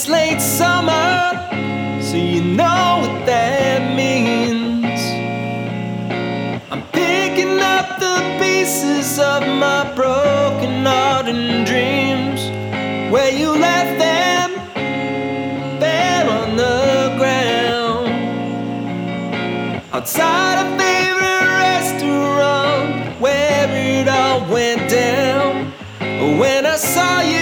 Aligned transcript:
it's 0.00 0.08
late 0.08 0.40
summer, 0.40 1.30
so 2.00 2.16
you 2.16 2.42
know 2.42 3.00
what 3.02 3.26
that 3.26 3.94
means. 3.94 4.98
I'm 6.70 6.82
picking 6.90 7.60
up 7.60 8.00
the 8.00 8.18
pieces 8.40 9.18
of 9.18 9.42
my 9.42 9.92
broken 9.94 10.86
heart 10.86 11.26
and 11.26 11.66
dreams. 11.66 12.40
Where 13.12 13.30
you 13.30 13.50
left 13.50 13.98
them, 13.98 14.50
there 15.80 16.26
on 16.30 16.56
the 16.56 17.14
ground. 17.18 18.08
Outside 19.92 20.64
a 20.64 20.78
favorite 20.78 21.50
restaurant, 21.68 23.20
where 23.20 23.68
it 23.68 24.08
all 24.08 24.50
went 24.50 24.88
down. 24.90 25.74
When 26.38 26.64
I 26.64 26.76
saw 26.76 27.20
you 27.20 27.39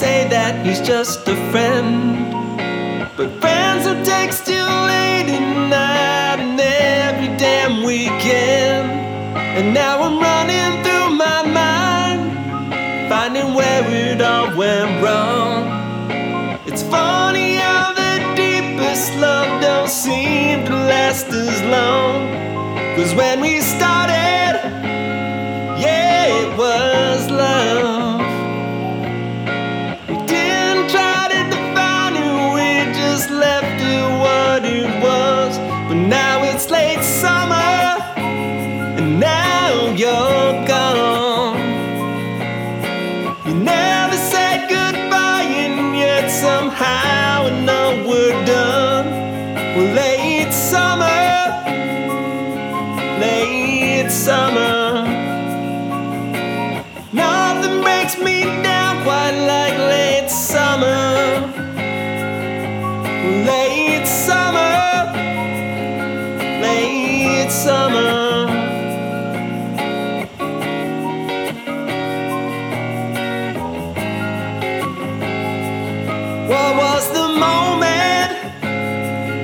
say 0.00 0.26
that 0.28 0.64
he's 0.64 0.80
just 0.80 1.28
a 1.28 1.36
friend. 1.52 1.90
But 3.18 3.28
friends 3.42 3.84
will 3.86 4.02
text 4.02 4.48
you 4.48 4.64
late 4.92 5.28
at 5.38 5.48
night 5.76 6.40
and 6.40 6.58
every 6.58 7.30
damn 7.36 7.84
weekend. 7.84 8.88
And 9.58 9.74
now 9.74 10.00
I'm 10.06 10.18
running 10.18 10.72
through 10.82 11.10
my 11.26 11.40
mind, 11.60 12.22
finding 13.10 13.52
where 13.52 13.84
it 14.06 14.22
all 14.22 14.48
went 14.56 14.90
wrong. 15.04 15.58
It's 16.64 16.82
funny 16.82 17.56
how 17.56 17.92
the 17.92 18.14
deepest 18.34 19.14
love 19.16 19.50
don't 19.60 19.90
seem 19.90 20.64
to 20.64 20.74
last 20.92 21.26
as 21.26 21.60
long. 21.76 22.16
Cause 22.96 23.14
when 23.14 23.42
we 23.42 23.60
started, 23.60 23.99
Late 49.76 50.52
summer, 50.52 51.64
late 53.20 54.10
summer. 54.10 55.06
Nothing 57.12 57.80
breaks 57.80 58.18
me 58.18 58.44
down 58.62 59.02
quite 59.04 59.36
like 59.46 59.78
late 59.78 60.28
summer. 60.28 61.46
Late 63.46 64.06
summer, 64.06 65.12
late 66.60 67.50
summer. 67.50 68.30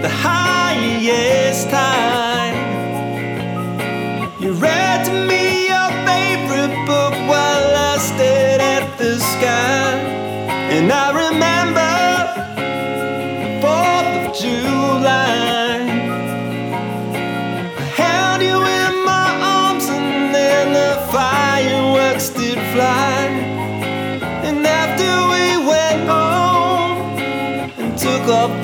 The 0.07 0.13
highest 0.13 0.46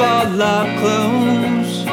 our 0.05 0.67
clothes. 0.81 1.85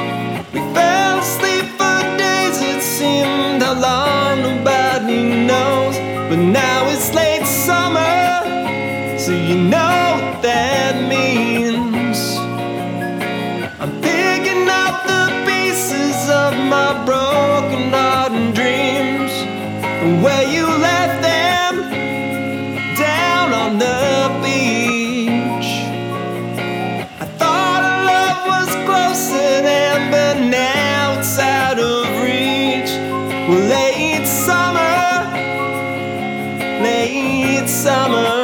We 0.53 0.59
fell 0.73 1.19
asleep 1.19 1.65
for 1.77 1.99
days, 2.17 2.57
it 2.61 2.81
seemed 2.81 3.61
how 3.61 3.75
long 3.79 4.41
nobody 4.41 5.45
knows. 5.45 5.95
But 6.29 6.37
now 6.37 6.89
it's 6.89 7.13
late 7.13 7.45
summer, 7.45 8.43
so 9.17 9.31
you 9.31 9.57
know 9.73 9.97
what 10.15 10.41
that 10.41 10.95
means. 11.07 12.19
I'm 13.79 13.91
picking 14.01 14.67
up 14.67 14.95
the 15.11 15.25
pieces 15.47 16.17
of 16.29 16.53
my 16.73 16.89
broken 17.05 17.91
heart 17.91 18.31
and 18.31 18.53
dreams. 18.55 19.33
Where 20.23 20.45
you 20.55 20.78
Late 33.49 34.27
summer, 34.27 35.25
late 36.83 37.67
summer. 37.67 38.38